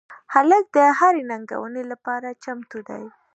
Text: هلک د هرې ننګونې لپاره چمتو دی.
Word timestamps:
هلک 0.33 0.65
د 0.75 0.77
هرې 0.99 1.21
ننګونې 1.31 1.83
لپاره 1.91 2.37
چمتو 2.43 2.79
دی. 2.89 3.03